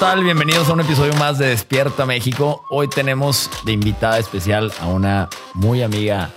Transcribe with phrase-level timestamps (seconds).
[0.00, 2.64] Bienvenidos a un episodio más de Despierta México.
[2.70, 6.30] Hoy tenemos de invitada especial a una muy amiga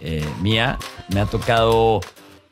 [0.00, 0.78] eh, mía.
[1.08, 2.00] Me ha tocado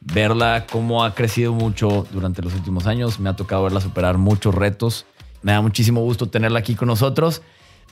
[0.00, 3.20] verla cómo ha crecido mucho durante los últimos años.
[3.20, 5.04] Me ha tocado verla superar muchos retos.
[5.42, 7.42] Me da muchísimo gusto tenerla aquí con nosotros.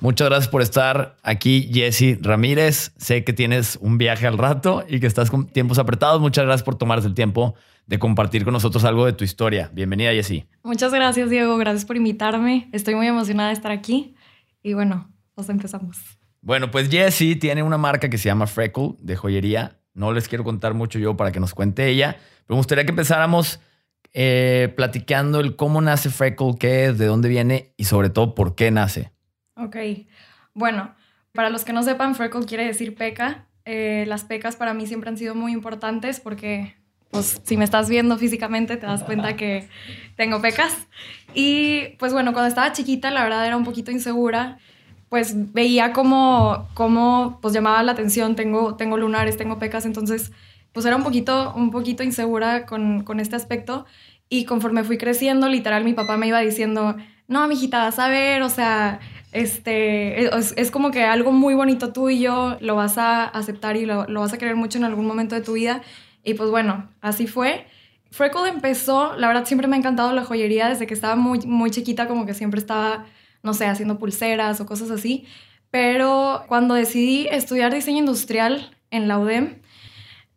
[0.00, 2.92] Muchas gracias por estar aquí, Jessy Ramírez.
[2.96, 6.18] Sé que tienes un viaje al rato y que estás con tiempos apretados.
[6.18, 9.70] Muchas gracias por tomarse el tiempo de compartir con nosotros algo de tu historia.
[9.72, 10.46] Bienvenida, Jessy.
[10.62, 11.56] Muchas gracias, Diego.
[11.56, 12.68] Gracias por invitarme.
[12.72, 14.14] Estoy muy emocionada de estar aquí.
[14.62, 15.98] Y bueno, pues empezamos.
[16.40, 19.78] Bueno, pues Jessy tiene una marca que se llama Freckle de joyería.
[19.94, 22.16] No les quiero contar mucho yo para que nos cuente ella,
[22.46, 23.60] pero me gustaría que empezáramos
[24.12, 28.54] eh, platicando el cómo nace Freckle, qué es, de dónde viene y sobre todo por
[28.54, 29.12] qué nace.
[29.56, 29.76] Ok,
[30.52, 30.94] bueno,
[31.32, 33.46] para los que no sepan, Freckle quiere decir peca.
[33.64, 36.74] Eh, las pecas para mí siempre han sido muy importantes porque
[37.14, 39.68] pues si me estás viendo físicamente te das cuenta que
[40.16, 40.76] tengo pecas.
[41.32, 44.58] Y pues bueno, cuando estaba chiquita la verdad era un poquito insegura,
[45.10, 50.32] pues veía como, como pues llamaba la atención, tengo, tengo lunares, tengo pecas, entonces
[50.72, 53.86] pues era un poquito, un poquito insegura con, con este aspecto.
[54.28, 56.96] Y conforme fui creciendo, literal, mi papá me iba diciendo,
[57.28, 58.98] no, mijita, vas a ver, o sea,
[59.30, 64.06] este, es, es, como que algo muy bonito tuyo, lo vas a aceptar y lo,
[64.08, 65.80] lo, vas a querer mucho en algún momento de tu vida.
[66.24, 67.66] Y pues bueno, así fue.
[68.10, 71.70] Freckle empezó, la verdad siempre me ha encantado la joyería desde que estaba muy, muy
[71.70, 73.06] chiquita, como que siempre estaba,
[73.42, 75.26] no sé, haciendo pulseras o cosas así.
[75.70, 79.56] Pero cuando decidí estudiar diseño industrial en la UDEM,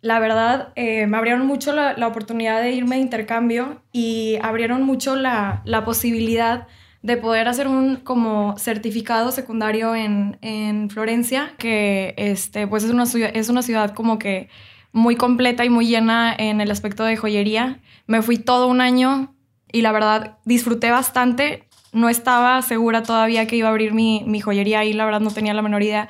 [0.01, 4.83] la verdad eh, me abrieron mucho la, la, oportunidad de irme de intercambio y abrieron
[4.83, 6.67] mucho la, la, posibilidad
[7.01, 13.03] de poder hacer un como certificado secundario en, en Florencia, que este, pues es una,
[13.03, 14.49] es una ciudad como que
[14.91, 17.79] muy completa y muy llena en el aspecto de joyería.
[18.05, 19.35] Me fui todo un año
[19.71, 21.67] y la verdad disfruté bastante.
[21.93, 25.31] No estaba segura todavía que iba a abrir mi, mi joyería ahí, la verdad no
[25.31, 26.09] tenía la menor idea.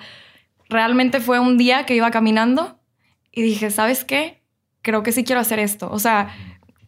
[0.69, 2.79] Realmente fue un día que iba caminando
[3.31, 4.43] y dije, ¿sabes qué?
[4.81, 5.89] Creo que sí quiero hacer esto.
[5.91, 6.29] O sea,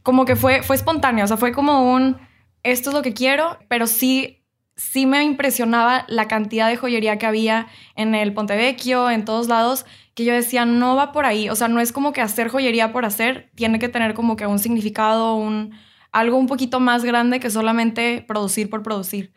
[0.03, 2.17] como que fue, fue espontáneo, o sea, fue como un,
[2.63, 4.43] esto es lo que quiero, pero sí,
[4.75, 9.85] sí me impresionaba la cantidad de joyería que había en el Pontevecchio, en todos lados,
[10.19, 11.49] que yo decía, no va por ahí.
[11.49, 14.45] O sea, no es como que hacer joyería por hacer, tiene que tener como que
[14.45, 15.71] un significado, un,
[16.11, 19.31] algo un poquito más grande que solamente producir por producir.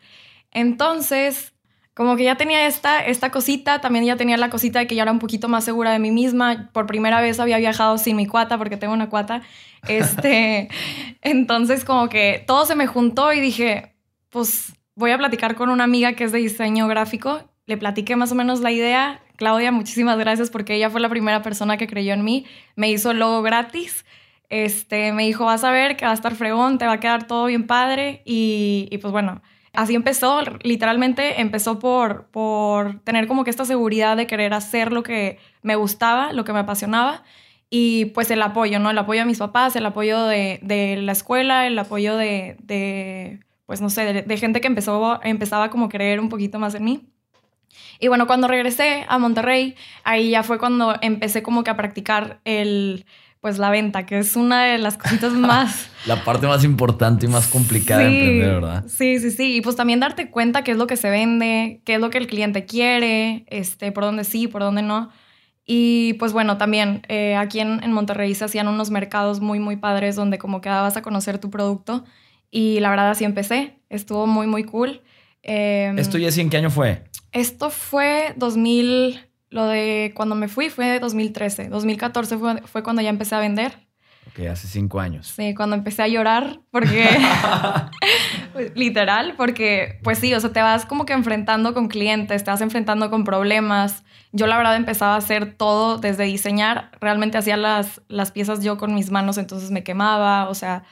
[0.51, 1.53] Entonces,
[1.93, 5.03] como que ya tenía esta, esta cosita, también ya tenía la cosita de que ya
[5.03, 6.69] era un poquito más segura de mí misma.
[6.73, 9.41] Por primera vez había viajado sin mi cuata, porque tengo una cuata.
[9.87, 10.69] Este,
[11.21, 13.95] entonces, como que todo se me juntó y dije,
[14.29, 17.49] pues voy a platicar con una amiga que es de diseño gráfico.
[17.67, 21.41] Le platiqué más o menos la idea Claudia, muchísimas gracias porque ella fue la primera
[21.41, 22.45] persona que creyó en mí.
[22.75, 24.05] Me hizo el logo gratis.
[24.49, 27.25] Este, me dijo, vas a ver que va a estar fregón, te va a quedar
[27.27, 28.21] todo bien padre.
[28.25, 29.41] Y, y pues bueno,
[29.73, 30.41] así empezó.
[30.61, 35.75] Literalmente empezó por, por tener como que esta seguridad de querer hacer lo que me
[35.75, 37.23] gustaba, lo que me apasionaba.
[37.69, 38.91] Y pues el apoyo, ¿no?
[38.91, 43.39] El apoyo de mis papás, el apoyo de, de la escuela, el apoyo de, de
[43.65, 46.75] pues no sé, de, de, gente que empezó, empezaba como a creer un poquito más
[46.75, 47.12] en mí.
[47.99, 52.39] Y bueno, cuando regresé a Monterrey, ahí ya fue cuando empecé como que a practicar
[52.45, 53.05] el,
[53.41, 55.89] pues la venta, que es una de las cositas más...
[56.05, 58.85] la parte más importante y más complicada sí, de emprender, ¿verdad?
[58.87, 59.57] Sí, sí, sí.
[59.57, 62.17] Y pues también darte cuenta qué es lo que se vende, qué es lo que
[62.19, 65.09] el cliente quiere, este, por dónde sí, por dónde no.
[65.65, 69.77] Y pues bueno, también eh, aquí en, en, Monterrey se hacían unos mercados muy, muy
[69.77, 72.03] padres donde como que dabas a conocer tu producto.
[72.49, 73.79] Y la verdad así empecé.
[73.89, 75.01] Estuvo muy, muy cool.
[75.41, 77.03] Eh, ¿Esto ya sí en qué año fue?
[77.33, 81.69] Esto fue 2000, lo de cuando me fui fue 2013.
[81.69, 83.87] 2014 fue, fue cuando ya empecé a vender.
[84.27, 85.27] Ok, hace cinco años.
[85.27, 87.09] Sí, cuando empecé a llorar, porque
[88.75, 92.61] literal, porque pues sí, o sea, te vas como que enfrentando con clientes, te vas
[92.61, 94.03] enfrentando con problemas.
[94.31, 98.77] Yo la verdad empezaba a hacer todo desde diseñar, realmente hacía las, las piezas yo
[98.77, 100.83] con mis manos, entonces me quemaba, o sea,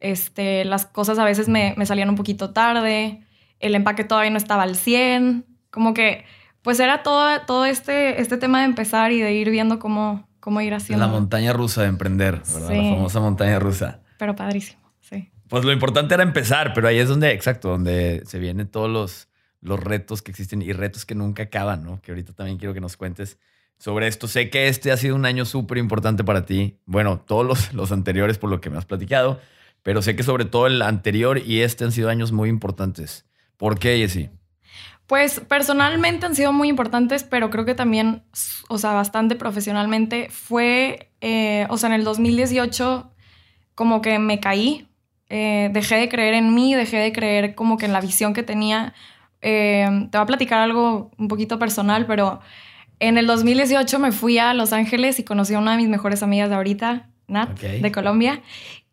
[0.00, 3.22] este, las cosas a veces me, me salían un poquito tarde,
[3.60, 5.44] el empaque todavía no estaba al 100,
[5.76, 6.24] como que,
[6.62, 10.62] pues era todo, todo este, este tema de empezar y de ir viendo cómo, cómo
[10.62, 11.04] ir haciendo.
[11.04, 12.68] La montaña rusa de emprender, ¿verdad?
[12.68, 12.76] Sí.
[12.76, 14.00] La famosa montaña rusa.
[14.16, 15.30] Pero padrísimo, sí.
[15.48, 19.28] Pues lo importante era empezar, pero ahí es donde, exacto, donde se vienen todos los,
[19.60, 22.00] los retos que existen y retos que nunca acaban, ¿no?
[22.00, 23.38] Que ahorita también quiero que nos cuentes
[23.76, 24.28] sobre esto.
[24.28, 26.78] Sé que este ha sido un año súper importante para ti.
[26.86, 29.40] Bueno, todos los, los anteriores por lo que me has platicado,
[29.82, 33.26] pero sé que sobre todo el anterior y este han sido años muy importantes.
[33.58, 34.30] ¿Por qué, Jessy?
[35.06, 38.22] Pues personalmente han sido muy importantes, pero creo que también,
[38.68, 40.28] o sea, bastante profesionalmente.
[40.30, 43.12] Fue, eh, o sea, en el 2018
[43.74, 44.88] como que me caí,
[45.28, 48.44] Eh, dejé de creer en mí, dejé de creer como que en la visión que
[48.44, 48.94] tenía.
[49.42, 52.38] Eh, te voy a platicar algo un poquito personal, pero
[53.00, 56.22] en el 2018 me fui a Los Ángeles y conocí a una de mis mejores
[56.22, 58.40] amigas de ahorita, Nat, de Colombia.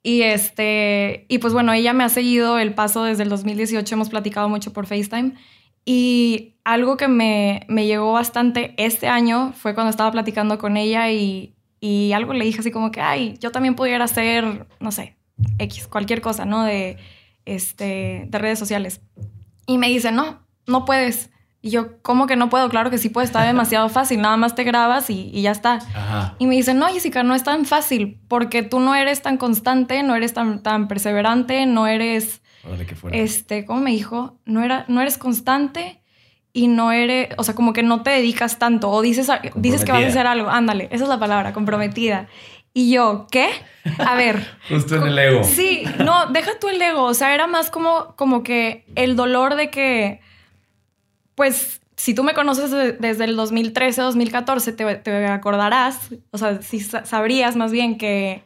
[0.01, 4.09] Y este, y pues bueno, ella me ha seguido el paso desde el 2018, hemos
[4.09, 5.33] platicado mucho por FaceTime.
[5.85, 11.11] Y algo que me, me llegó bastante este año fue cuando estaba platicando con ella
[11.11, 15.17] y, y algo le dije así como que, ay, yo también pudiera hacer, no sé,
[15.59, 16.63] X, cualquier cosa, ¿no?
[16.63, 16.97] De,
[17.45, 19.01] este, de redes sociales.
[19.65, 21.29] Y me dice, no, no puedes.
[21.61, 22.69] Y yo, ¿cómo que no puedo?
[22.69, 25.79] Claro que sí puede, está demasiado fácil, nada más te grabas y, y ya está.
[26.37, 30.03] Y me dice, no, Jessica, no es tan fácil, porque tú no eres tan constante,
[30.03, 32.41] no eres tan, tan perseverante, no eres...
[33.11, 34.37] Este, ¿cómo me dijo?
[34.45, 35.99] No, era, no eres constante
[36.53, 39.91] y no eres, o sea, como que no te dedicas tanto o dices, dices que
[39.91, 42.27] vas a hacer algo, ándale, esa es la palabra, comprometida.
[42.75, 43.49] Y yo, ¿qué?
[43.99, 44.47] A ver.
[44.69, 45.43] Justo en el ego.
[45.43, 47.03] Sí, no, deja tú el ego.
[47.03, 50.21] O sea, era más como, como que el dolor de que,
[51.35, 56.79] pues, si tú me conoces desde el 2013, 2014, te, te acordarás, o sea, si
[56.79, 58.43] sabrías más bien que,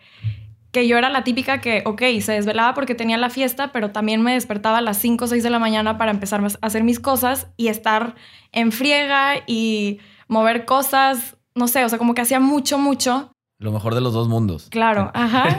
[0.71, 4.21] que yo era la típica que, ok, se desvelaba porque tenía la fiesta, pero también
[4.21, 6.99] me despertaba a las 5 o 6 de la mañana para empezar a hacer mis
[6.99, 8.15] cosas y estar
[8.51, 13.71] en friega y mover cosas, no sé, o sea, como que hacía mucho, mucho lo
[13.71, 14.67] mejor de los dos mundos.
[14.69, 15.57] Claro, ajá.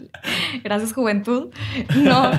[0.62, 1.48] Gracias, juventud.
[1.96, 2.30] No,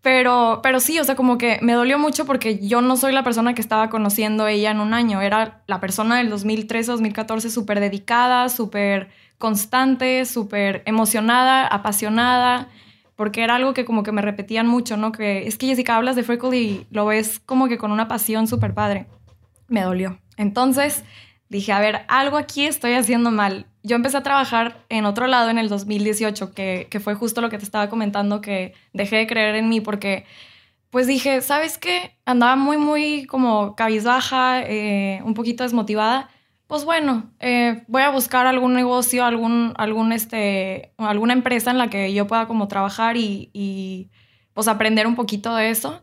[0.00, 3.22] pero, pero sí, o sea, como que me dolió mucho porque yo no soy la
[3.22, 5.20] persona que estaba conociendo ella en un año.
[5.20, 12.68] Era la persona del 2013, 2014 súper dedicada, súper constante, súper emocionada, apasionada,
[13.16, 15.12] porque era algo que como que me repetían mucho, ¿no?
[15.12, 18.46] Que es que Jessica hablas de Freckle y lo ves como que con una pasión
[18.46, 19.06] súper padre.
[19.68, 20.18] Me dolió.
[20.36, 21.04] Entonces
[21.48, 25.48] dije, a ver, algo aquí estoy haciendo mal yo empecé a trabajar en otro lado
[25.48, 29.26] en el 2018, que, que, fue justo lo que te estaba comentando, que dejé de
[29.28, 30.26] creer en mí porque,
[30.90, 32.16] pues dije, ¿sabes qué?
[32.24, 36.30] Andaba muy, muy como cabizbaja, eh, un poquito desmotivada.
[36.66, 41.88] Pues bueno, eh, voy a buscar algún negocio, algún, algún este, alguna empresa en la
[41.88, 44.10] que yo pueda como trabajar y, y
[44.52, 46.02] pues aprender un poquito de eso.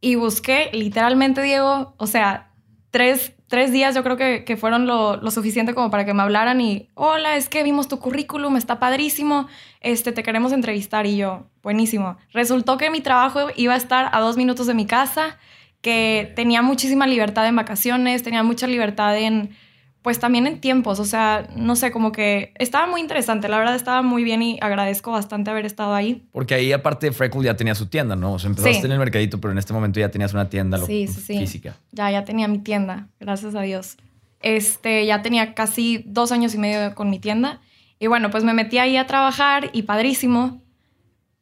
[0.00, 2.50] Y busqué literalmente, Diego, o sea,
[2.90, 6.22] tres, tres días yo creo que, que fueron lo, lo, suficiente como para que me
[6.22, 9.46] hablaran y, hola, es que vimos tu currículum, está padrísimo,
[9.80, 12.16] este, te queremos entrevistar y yo, buenísimo.
[12.32, 15.38] Resultó que mi trabajo iba a estar a dos minutos de mi casa,
[15.80, 19.56] que tenía muchísima libertad en vacaciones, tenía mucha libertad en
[20.04, 23.74] pues también en tiempos, o sea, no sé, como que estaba muy interesante, la verdad
[23.74, 26.28] estaba muy bien y agradezco bastante haber estado ahí.
[26.30, 28.34] Porque ahí aparte Freckle ya tenía su tienda, ¿no?
[28.34, 31.06] O sea, empezaste en el mercadito, pero en este momento ya tenías una tienda sí,
[31.06, 31.78] sí, física.
[31.90, 33.96] Ya, ya tenía mi tienda, gracias a Dios.
[34.40, 37.62] Este, ya tenía casi dos años y medio con mi tienda.
[37.98, 40.60] Y bueno, pues me metí ahí a trabajar y padrísimo.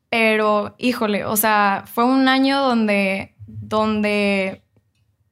[0.09, 4.62] Pero, híjole, o sea, fue un año donde, donde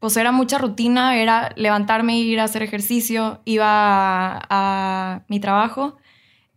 [0.01, 5.99] pues era mucha rutina, era levantarme, ir a hacer ejercicio, iba a, mi trabajo.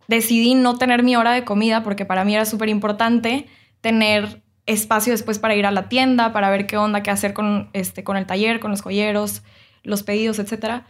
[0.08, 3.48] Decidí no tener mi hora de comida porque para mí era súper importante
[3.82, 7.70] tener espacio después para ir a la tienda, para ver qué onda, qué hacer con,
[7.74, 9.44] este, con el taller, con los joyeros,
[9.84, 10.84] los pedidos, etc.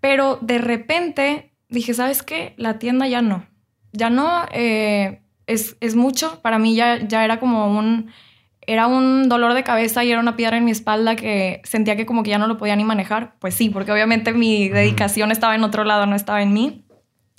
[0.00, 2.54] Pero de repente dije, ¿sabes qué?
[2.58, 3.44] La tienda ya no.
[3.90, 6.40] Ya no, eh, es, es, mucho.
[6.42, 8.12] Para mí ya, ya era como un
[8.66, 12.06] era un dolor de cabeza y era una piedra en mi espalda que sentía que
[12.06, 13.34] como que ya no lo podía ni manejar.
[13.38, 16.84] Pues sí, porque obviamente mi dedicación estaba en otro lado, no estaba en mí.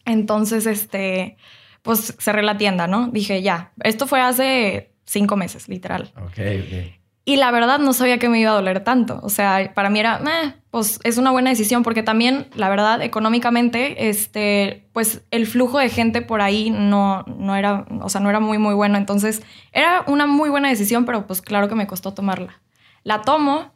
[0.06, 1.38] Entonces, este,
[1.82, 3.08] pues cerré la tienda, ¿no?
[3.08, 6.12] Dije, ya, esto fue hace cinco meses, literal.
[6.18, 7.03] Ok, ok.
[7.25, 9.22] Y la verdad no sabía que me iba a doler tanto.
[9.24, 13.01] O sea, para mí era, eh, pues es una buena decisión porque también, la verdad,
[13.01, 18.30] económicamente, este, pues el flujo de gente por ahí no, no era, o sea, no
[18.30, 18.98] era muy, muy bueno.
[18.98, 22.62] Entonces, era una muy buena decisión, pero pues claro que me costó tomarla.
[23.03, 23.72] La tomo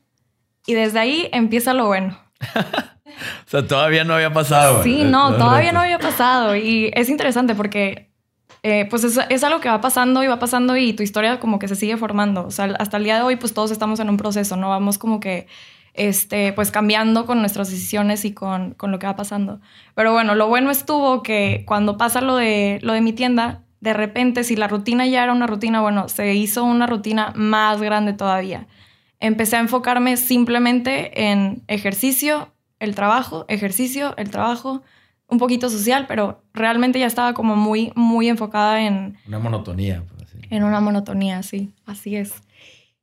[0.66, 2.20] y desde ahí empieza lo bueno.
[2.54, 4.84] o sea, todavía no había pasado.
[4.84, 6.58] Sí, no, todavía no había pasado.
[6.58, 8.07] Y es interesante porque
[8.64, 11.68] eh, pues es, algo que va pasando y va pasando y tu historia como que
[11.68, 12.46] se sigue formando.
[12.46, 14.70] O sea, hasta el día de hoy pues todos estamos en un proceso, ¿no?
[14.70, 15.48] Vamos como que,
[15.94, 19.60] este, pues cambiando con nuestras decisiones y con, con lo que va pasando.
[19.96, 23.94] Pero bueno, lo bueno estuvo que cuando pasa lo de, lo de mi tienda, de
[23.94, 28.14] repente si la rutina ya era una rutina, bueno, se hizo una rutina más grande
[28.14, 28.68] todavía.
[29.20, 34.84] Empecé a enfocarme simplemente en ejercicio, el trabajo, ejercicio, el trabajo,
[35.28, 39.18] un poquito social, pero realmente ya estaba como muy, muy enfocada en...
[39.28, 42.42] Una monotonía, por así En una monotonía, sí, así es.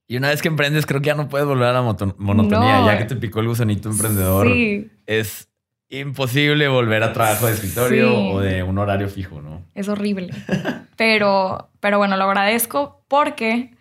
[0.07, 2.99] Y una vez que emprendes, creo que ya no puedes volver a la monotonía, ya
[2.99, 4.47] que te picó el gusanito emprendedor.
[4.49, 4.91] Sí.
[5.07, 5.49] Es
[5.89, 9.63] imposible volver a trabajo de escritorio o de un horario fijo, ¿no?
[9.75, 10.33] Es horrible.
[10.97, 13.73] Pero, pero bueno, lo agradezco porque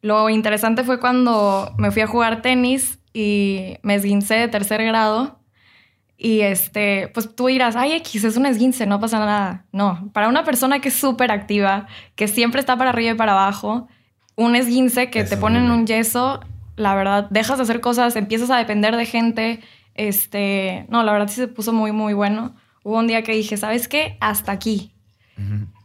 [0.00, 5.38] lo interesante fue cuando me fui a jugar tenis y me esguincé de tercer grado.
[6.24, 9.64] Y este, pues tú dirás, ay, X, es un esguince, no pasa nada.
[9.72, 13.32] No, para una persona que es súper activa, que siempre está para arriba y para
[13.32, 13.88] abajo,
[14.36, 16.38] un esguince que te ponen un yeso,
[16.76, 19.60] la verdad, dejas de hacer cosas, empiezas a depender de gente.
[19.96, 22.54] Este, no, la verdad sí se puso muy, muy bueno.
[22.84, 24.16] Hubo un día que dije, ¿sabes qué?
[24.20, 24.92] Hasta aquí.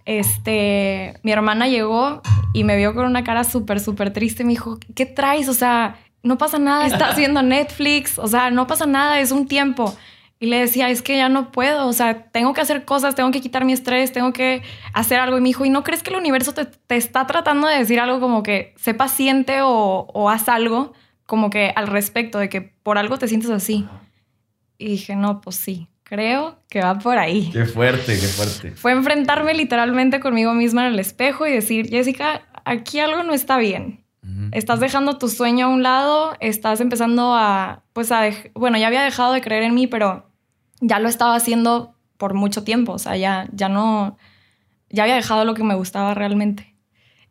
[0.06, 2.22] Este, mi hermana llegó
[2.54, 4.44] y me vio con una cara súper, súper triste.
[4.44, 5.50] Me dijo, ¿qué traes?
[5.50, 9.48] O sea, no pasa nada, está haciendo Netflix, o sea, no pasa nada, es un
[9.48, 9.98] tiempo.
[10.40, 13.32] Y le decía, es que ya no puedo, o sea, tengo que hacer cosas, tengo
[13.32, 14.62] que quitar mi estrés, tengo que
[14.94, 15.38] hacer algo.
[15.38, 18.20] Y me dijo, ¿y no crees que el universo te, está tratando de decir algo
[18.20, 20.94] como que sé paciente o, o, haz algo
[21.26, 23.88] como que al respecto de que por algo te sientes así?
[24.78, 27.50] Y dije, no, pues sí, creo que va por ahí.
[27.52, 28.72] Qué fuerte, qué fuerte.
[28.72, 33.58] Fue enfrentarme literalmente conmigo misma en el espejo y decir, Jessica, aquí algo no está
[33.58, 34.04] bien.
[34.52, 39.02] Estás dejando tu sueño a un lado, estás empezando a, pues a, bueno, ya había
[39.02, 40.27] dejado de creer en mí, pero
[40.82, 44.18] ya lo estaba haciendo por mucho tiempo, o sea, ya, ya no,
[44.90, 46.76] ya había dejado lo que me gustaba realmente.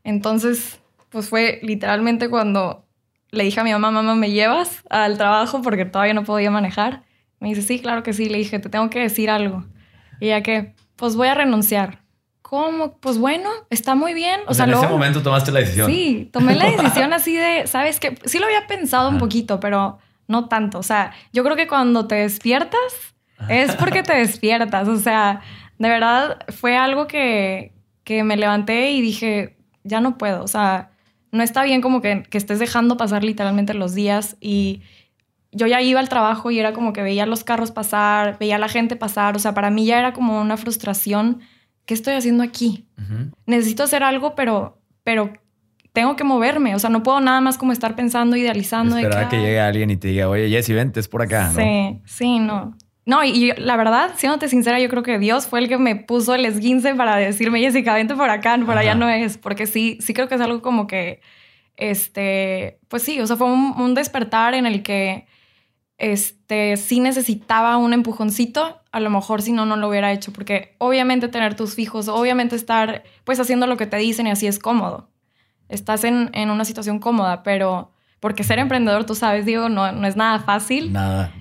[0.05, 2.87] Entonces, pues fue literalmente cuando
[3.31, 5.63] le dije a mi mamá, mamá, ¿me llevas al trabajo?
[5.63, 7.03] Porque todavía no podía manejar.
[7.41, 8.29] Me dice, sí, claro que sí.
[8.29, 9.65] Le dije, te tengo que decir algo.
[10.21, 12.03] Y ya que, pues voy a renunciar.
[12.43, 12.99] ¿Cómo?
[12.99, 14.41] Pues bueno, está muy bien.
[14.47, 15.91] O, sea, en ese momento tomaste la decisión.
[15.91, 18.17] Sí, tomé la decisión así de, ¿sabes qué?
[18.25, 19.99] Sí lo había pensado un poquito, pero
[20.29, 20.79] no tanto.
[20.79, 23.16] O sea, yo creo que cuando te despiertas
[23.49, 24.89] es porque te despiertas.
[24.89, 25.41] O sea,
[25.79, 27.73] de verdad fue algo que,
[28.05, 30.43] que me levanté y dije, ya no puedo.
[30.43, 30.91] O sea,
[31.33, 34.83] no está bien como que, que estés dejando pasar literalmente los días y
[35.53, 38.59] yo ya iba al trabajo y era como que veía los carros pasar, veía a
[38.59, 39.37] la gente pasar.
[39.37, 41.41] O sea, para mí ya era como una frustración
[41.87, 42.85] ¿qué estoy haciendo aquí?
[43.47, 45.33] Necesito hacer algo, pero, pero
[45.93, 46.75] tengo que moverme.
[46.75, 48.99] O sea, no puedo nada más como estar pensando, idealizando.
[48.99, 51.53] Esperar que, llegue alguien y te diga, oye, Jessy, vente, es por acá.
[51.55, 52.77] Sí, sí, no.
[53.07, 56.35] No, y, la verdad, siéndote sincera, yo creo que Dios fue el que me puso
[56.35, 59.39] el esguince para decirme, Jessica, vente por acá, por allá no es.
[59.39, 61.21] Porque sí, sí creo que es algo como que,
[61.77, 65.27] este, pues sí, o sea, fue un despertar en el que
[65.99, 70.75] este, sí necesitaba un empujoncito, a lo mejor si no, no lo hubiera hecho, porque
[70.79, 74.59] obviamente tener tus fijos, obviamente estar pues haciendo lo que te dicen y así es
[74.59, 75.09] cómodo.
[75.69, 80.07] Estás en, en una situación cómoda, pero porque ser emprendedor, tú sabes, digo, no, no
[80.07, 80.93] es nada fácil.
[80.93, 81.33] Nada.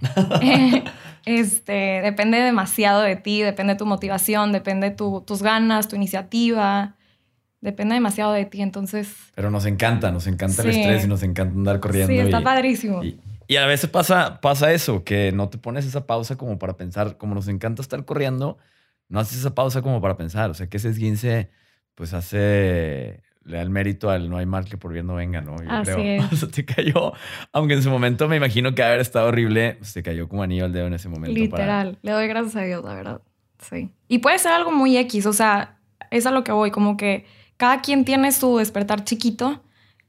[1.25, 6.95] este, depende demasiado de ti, depende de tu motivación, depende de tus ganas, tu iniciativa.
[7.61, 9.15] Depende demasiado de ti, entonces...
[9.33, 12.13] Pero nos encanta, nos encanta el estrés y nos encanta andar corriendo.
[12.13, 13.01] Sí, está padrísimo.
[13.47, 17.17] Y a veces pasa, pasa eso, que no te pones esa pausa como para pensar,
[17.17, 18.59] como nos encanta estar corriendo,
[19.09, 20.51] no haces esa pausa como para pensar.
[20.51, 21.49] O sea, que ese esguince,
[21.95, 25.41] pues hace, le da el mérito al no hay mal que por bien no venga,
[25.41, 25.55] ¿no?
[25.61, 26.23] Yo Así creo.
[26.23, 26.23] Es.
[26.33, 27.13] O sea, te cayó,
[27.53, 30.65] aunque en su momento me imagino que haber estado horrible, pues te cayó como anillo
[30.65, 31.39] al dedo en ese momento.
[31.39, 33.21] Literal, le doy gracias a Dios, la verdad.
[33.59, 33.91] Sí.
[34.07, 35.77] Y puede ser algo muy X, o sea,
[36.11, 37.25] es a lo que voy, como que
[37.57, 39.61] cada quien tiene su despertar chiquito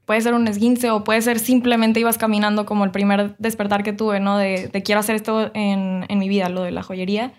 [0.06, 3.92] puede ser un esguince o puede ser simplemente ibas caminando como el primer despertar que
[3.92, 4.38] tuve, ¿no?
[4.38, 7.32] De, quiero hacer esto en, mi vida, lo de la joyería.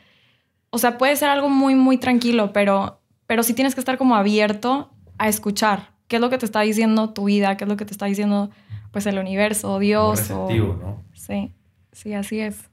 [0.70, 4.16] O sea, puede ser algo muy, muy tranquilo, pero, pero sí tienes que estar como
[4.16, 7.78] abierto a escuchar qué es lo que te está diciendo tu vida, qué es lo
[7.78, 8.50] que te está diciendo
[8.92, 10.32] pues el universo, Dios.
[10.32, 10.50] o...
[10.50, 11.04] ¿no?
[11.14, 11.54] Sí,
[11.92, 12.70] sí, así es.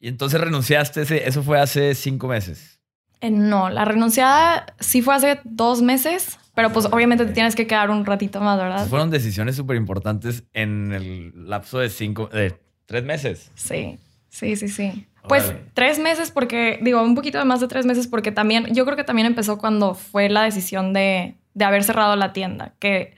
[0.00, 2.80] Y entonces renunciaste, eso fue hace cinco meses.
[3.20, 7.68] Eh, no, la renunciada sí fue hace dos meses, pero pues obviamente te tienes que
[7.68, 8.86] quedar un ratito más, ¿verdad?
[8.88, 13.52] Fueron decisiones súper importantes en el lapso de cinco, de tres meses.
[13.54, 15.06] Sí, sí, sí, sí.
[15.28, 18.96] Pues tres meses porque, digo, un poquito más de tres meses porque también, yo creo
[18.96, 23.14] que también empezó cuando fue la decisión de, de haber cerrado la tienda, que,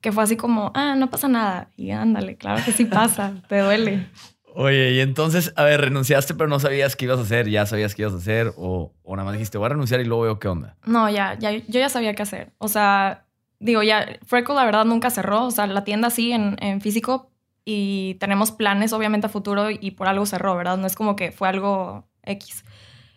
[0.00, 1.70] que fue así como, ah, no pasa nada.
[1.76, 4.06] Y ándale, claro que sí pasa, te duele.
[4.54, 7.94] Oye, y entonces, a ver, renunciaste, pero no sabías qué ibas a hacer, ya sabías
[7.94, 10.38] qué ibas a hacer, o, o nada más dijiste, voy a renunciar y luego veo
[10.40, 10.76] qué onda.
[10.86, 12.52] No, ya, ya, yo ya sabía qué hacer.
[12.58, 13.26] O sea,
[13.60, 17.30] digo, ya, Freckle la verdad nunca cerró, o sea, la tienda sí en, en físico
[17.64, 20.78] y tenemos planes obviamente a futuro y por algo cerró, ¿verdad?
[20.78, 22.64] No es como que fue algo X.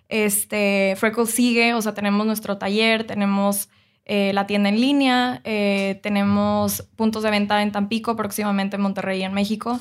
[0.09, 3.69] Este, Freckle sigue, o sea, tenemos nuestro taller, tenemos
[4.05, 9.21] eh, la tienda en línea, eh, tenemos puntos de venta en Tampico, próximamente en Monterrey
[9.21, 9.79] y en México.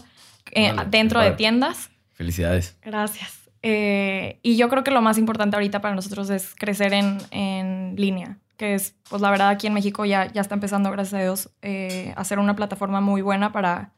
[0.52, 1.90] Eh, dentro de tiendas.
[2.12, 2.76] Felicidades.
[2.82, 3.38] Gracias.
[3.62, 8.38] Y yo creo que lo más importante ahorita para nosotros es crecer en, en, línea,
[8.56, 11.50] que es, pues la verdad aquí en México ya, ya está empezando, gracias a Dios,
[12.16, 13.92] a ser una plataforma muy buena para,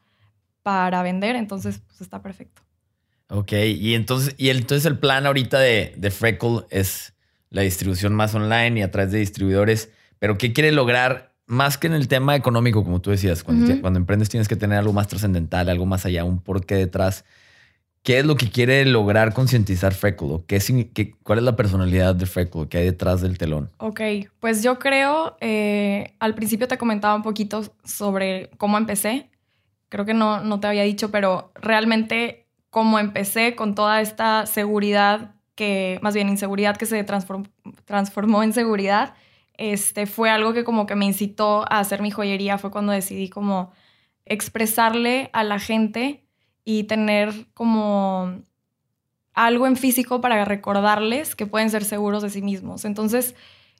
[0.61, 2.61] para vender, entonces pues está perfecto.
[3.27, 7.15] Ok, y entonces, y entonces el plan ahorita de, de Freckle es
[7.49, 11.33] la distribución más online y a través de distribuidores, pero ¿qué quiere lograr?
[11.47, 14.93] Más que en el tema económico, como tú decías, cuando, emprendes tienes que tener algo
[14.93, 17.23] más trascendental, algo más allá, un porqué detrás.
[18.01, 20.27] ¿Qué es lo que quiere lograr concientizar Freckle?
[20.31, 20.59] ¿O qué,
[20.93, 22.67] qué- ¿Cuál es la personalidad de Freckle?
[22.67, 23.69] ¿Qué hay detrás del telón?
[23.77, 24.01] Ok,
[24.39, 29.29] pues yo creo, eh, al principio te comentaba un poquito sobre cómo empecé.
[29.89, 35.31] Creo que no, no te había dicho, pero realmente cómo empecé con toda esta seguridad,
[35.55, 37.49] que más bien inseguridad que se transform-
[37.85, 39.13] transformó en seguridad,
[39.57, 42.57] este, fue algo que como que me incitó a hacer mi joyería.
[42.57, 43.71] Fue cuando decidí como
[44.25, 46.25] expresarle a la gente
[46.63, 48.41] y tener como
[49.33, 52.85] algo en físico para recordarles que pueden ser seguros de sí mismos.
[52.85, 53.35] Entonces,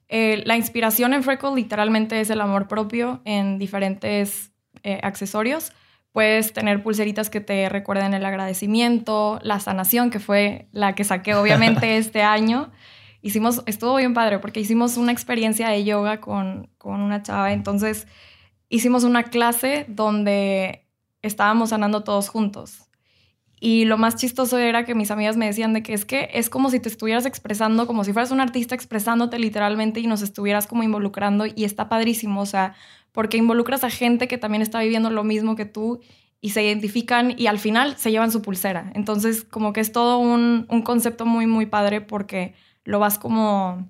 [0.08, 4.51] eh, la inspiración en Freckle literalmente es el amor propio en diferentes
[4.84, 5.72] eh, accesorios.
[6.12, 11.36] Puedes tener pulseritas que te recuerden el agradecimiento, la sanación, que fue la que saqué
[11.36, 12.72] obviamente este año.
[13.25, 17.53] Hicimos, estuvo bien padre porque hicimos una experiencia de yoga con, con una chava.
[17.53, 18.05] Entonces,
[18.70, 20.86] hicimos una clase donde
[21.24, 22.88] estábamos sanando todos juntos.
[23.60, 26.51] Y lo más chistoso era que mis amigas me decían de que es que es
[26.51, 30.67] como si te estuvieras expresando, como si fueras un artista expresándote literalmente y nos estuvieras
[30.67, 32.75] como involucrando y está padrísimo, o sea,
[33.12, 36.00] porque involucras a gente que también está viviendo lo mismo que tú
[36.41, 38.91] y se identifican y al final se llevan su pulsera.
[38.94, 42.53] Entonces, como que es todo un, un concepto muy, muy padre porque
[42.86, 43.89] lo vas como,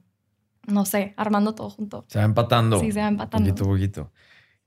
[0.66, 2.06] no sé, armando todo junto.
[2.08, 2.80] Se va empatando.
[2.80, 3.50] Sí, se va empatando.
[3.50, 4.12] Poquito a poquito.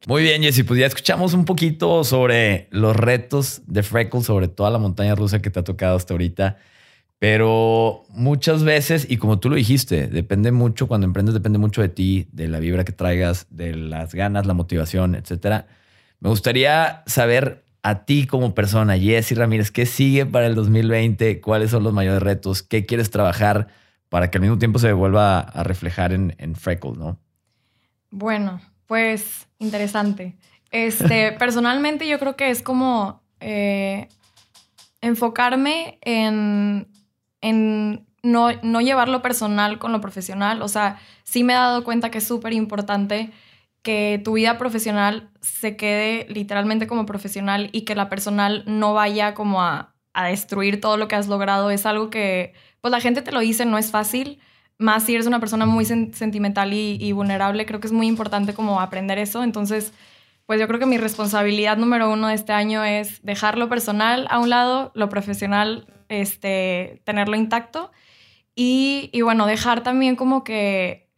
[0.07, 4.71] Muy bien, Jessy, pues ya escuchamos un poquito sobre los retos de Freckle, sobre toda
[4.71, 6.57] la montaña rusa que te ha tocado hasta ahorita.
[7.19, 11.89] Pero muchas veces, y como tú lo dijiste, depende mucho, cuando emprendes depende mucho de
[11.89, 15.67] ti, de la vibra que traigas, de las ganas, la motivación, etcétera.
[16.21, 21.41] Me gustaría saber a ti como persona, Jessy Ramírez, ¿qué sigue para el 2020?
[21.41, 22.63] ¿Cuáles son los mayores retos?
[22.63, 23.69] ¿Qué quieres trabajar
[24.09, 27.19] para que al mismo tiempo se vuelva a reflejar en, en Freckle, no?
[28.11, 30.37] Bueno, pues interesante.
[30.71, 34.09] Este, personalmente yo creo que es como eh,
[35.01, 36.89] enfocarme en,
[37.41, 40.63] en no, no llevar lo personal con lo profesional.
[40.63, 43.31] O sea, sí me he dado cuenta que es súper importante
[43.83, 49.35] que tu vida profesional se quede literalmente como profesional y que la personal no vaya
[49.35, 51.71] como a, a destruir todo lo que has logrado.
[51.71, 54.41] Es algo que, pues la gente te lo dice, no es fácil
[54.79, 58.07] más si eres una persona muy sen sentimental y, y, vulnerable, creo que es muy
[58.07, 59.43] importante como aprender eso.
[59.43, 59.93] Entonces,
[60.47, 64.27] pues yo creo que mi responsabilidad número uno de este año es dejar lo personal
[64.31, 67.91] a un lado, lo profesional, este, tenerlo intacto.
[68.55, 71.09] Y, y bueno, dejar también como que,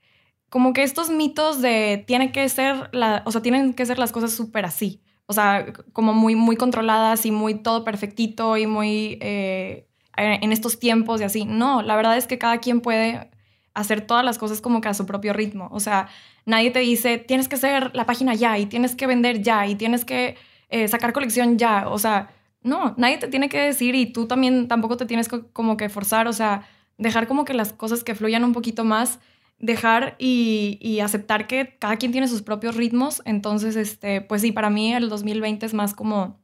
[0.48, 4.12] como que estos mitos de tiene que ser, la, o sea, tienen que ser las
[4.12, 5.02] cosas súper así.
[5.26, 10.78] O sea, como muy, muy controladas y muy todo perfectito y muy eh, en estos
[10.78, 11.44] tiempos y así.
[11.44, 13.30] No, la verdad es que cada quien puede
[13.74, 15.68] hacer todas las cosas como que a su propio ritmo.
[15.72, 16.08] O sea,
[16.46, 19.74] nadie te dice, tienes que hacer la página ya y tienes que vender ya y
[19.74, 20.36] tienes que
[20.68, 21.88] eh, sacar colección ya.
[21.88, 22.30] O sea,
[22.62, 25.88] no, nadie te tiene que decir y tú también tampoco te tienes co como que
[25.88, 26.28] forzar.
[26.28, 26.66] O sea,
[26.98, 29.20] dejar como que las cosas que fluyan un poquito más,
[29.58, 33.22] dejar y, y, aceptar que cada quien tiene sus propios ritmos.
[33.24, 36.40] Entonces, este, pues sí, para mí el 2020 es más como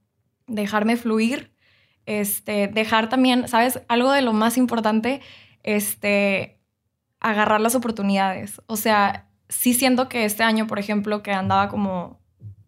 [0.47, 1.51] dejarme fluir,
[2.07, 3.83] este, dejar también, ¿sabes?
[3.89, 5.21] Algo de lo más importante,
[5.63, 6.61] este,
[7.21, 8.63] agarrar las oportunidades.
[8.67, 12.21] O sea, sí siento que este año, por ejemplo, que andaba como,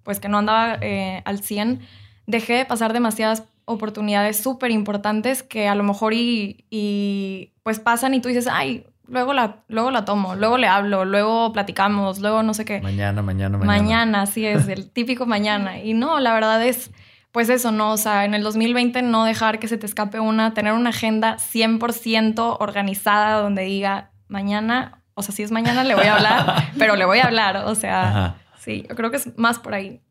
[0.03, 1.81] pues que no andaba eh, al 100,
[2.27, 8.15] dejé de pasar demasiadas oportunidades súper importantes que a lo mejor y, y, pues pasan
[8.15, 12.43] y tú dices, ay, luego la, luego la tomo, luego le hablo, luego platicamos, luego
[12.43, 12.81] no sé qué.
[12.81, 13.83] Mañana, mañana, mañana.
[13.83, 15.83] Mañana, así es, el típico mañana.
[15.83, 16.91] Y no, la verdad es,
[17.39, 17.93] pues eso, ¿no?
[17.93, 21.37] O sea, en el 2020 no dejar que se te escape una, tener una agenda
[21.37, 26.97] 100% organizada donde diga, mañana, o sea, si es mañana le voy a hablar, pero
[26.97, 28.37] le voy a hablar, o sea, Ajá.
[28.59, 30.03] sí, yo creo que es más por ahí,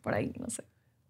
[0.00, 0.64] por ahí, no sé.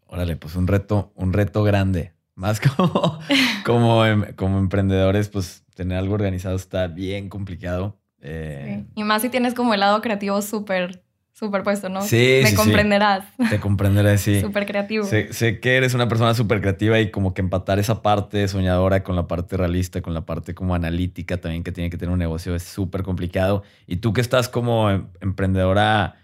[0.09, 2.12] Órale, pues un reto, un reto grande.
[2.35, 3.20] Más como,
[3.64, 4.03] como,
[4.35, 8.01] como emprendedores, pues tener algo organizado está bien complicado.
[8.20, 8.92] Eh, sí.
[8.96, 12.03] Y más si tienes como el lado creativo súper, súper puesto, ¿no?
[12.03, 13.25] Sí, Me sí, comprenderás.
[13.37, 13.45] Sí.
[13.51, 14.40] Te comprenderé, sí.
[14.40, 15.05] Súper creativo.
[15.05, 19.03] Sé, sé, que eres una persona súper creativa y como que empatar esa parte soñadora
[19.03, 22.18] con la parte realista, con la parte como analítica también que tiene que tener un
[22.18, 23.62] negocio es súper complicado.
[23.87, 26.16] Y tú que estás como em, emprendedora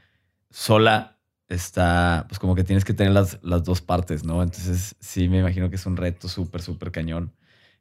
[0.50, 1.18] sola,
[1.48, 4.42] está, pues como que tienes que tener las, las dos partes, ¿no?
[4.42, 7.32] Entonces sí me imagino que es un reto súper, súper cañón.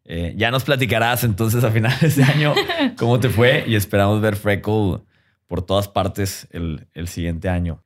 [0.05, 2.53] Eh, ya nos platicarás entonces a finales de año
[2.97, 5.01] cómo te fue y esperamos ver Freckle
[5.47, 7.83] por todas partes el, el siguiente año.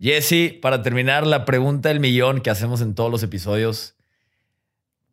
[0.00, 3.96] Jesse, para terminar, la pregunta del millón que hacemos en todos los episodios.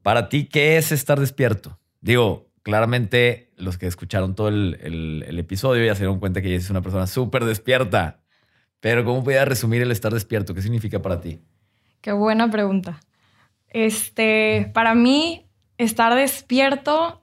[0.01, 1.77] Para ti, ¿qué es estar despierto?
[2.01, 6.69] Digo, claramente los que escucharon todo el, episodio ya se dieron cuenta que ella es
[6.69, 8.21] una persona súper despierta.
[8.79, 10.53] Pero ¿cómo podía resumir el estar despierto?
[10.53, 11.41] ¿Qué significa para ti?
[12.01, 13.01] Qué buena pregunta.
[13.67, 15.45] Este, para mí,
[15.77, 17.21] estar despierto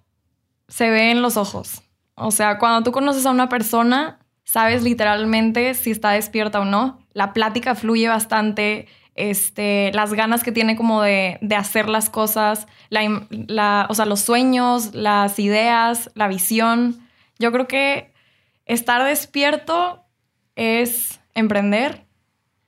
[0.68, 1.82] se ve en los ojos.
[2.14, 7.00] O sea, cuando tú conoces a una persona, sabes literalmente si está despierta o no.
[7.12, 13.86] La plática fluye bastante, este, las ganas que tiene como de, hacer las cosas, la,
[13.90, 17.00] o sea, los sueños, las ideas, la visión.
[17.38, 18.12] Yo creo que
[18.64, 20.04] estar despierto
[20.54, 22.06] es emprender,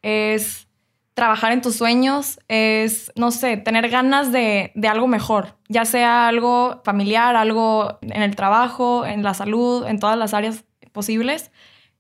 [0.03, 0.67] es
[1.15, 6.29] trabajar en tus sueños, es, no sé, tener ganas de, de, algo mejor, ya sea
[6.29, 10.65] algo familiar, algo en el trabajo, en la salud, en todas las áreas
[10.99, 11.53] posibles.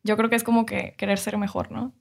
[0.02, 1.94] Yo creo que es como que querer ser mejor, ¿no?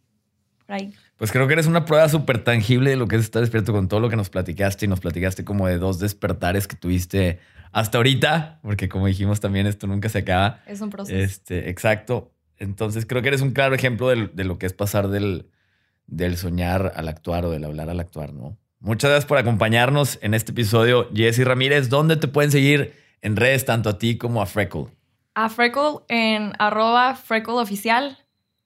[0.65, 0.95] Por ahí.
[1.17, 3.87] Pues creo que eres una prueba súper tangible de lo que es estar despierto con
[3.87, 7.39] todo lo que nos platicaste y nos platicaste como de dos despertares que tuviste
[7.71, 10.63] hasta ahorita, porque como dijimos también esto nunca se acaba.
[10.65, 11.15] Es un proceso.
[11.15, 12.31] Este, exacto.
[12.57, 15.51] Entonces creo que eres un claro ejemplo de, lo que es pasar del,
[16.07, 18.57] del soñar al actuar o del hablar al actuar, ¿no?
[18.79, 21.11] Muchas gracias por acompañarnos en este episodio.
[21.13, 24.96] Jesse Ramírez, ¿dónde te pueden seguir en redes tanto a ti como a Freckle?
[25.39, 28.17] A Freckle en arroba Freckle oficial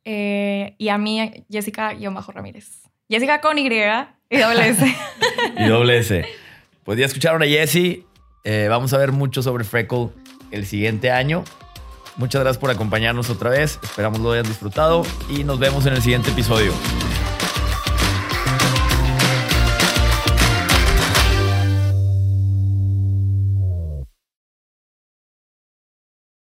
[0.06, 2.84] eh, y a mí, Jessica-Ramírez.
[3.10, 4.96] Jessica con Y y doble S.
[5.58, 6.26] y doble S.
[6.86, 8.06] Pues ya escucharon a Jessie.
[8.46, 10.12] Eh, vamos a ver mucho sobre Freckle
[10.52, 11.44] el siguiente año.
[12.16, 13.78] Muchas gracias por acompañarnos otra vez.
[13.84, 16.72] Esperamos lo hayan disfrutado y nos vemos en el siguiente episodio.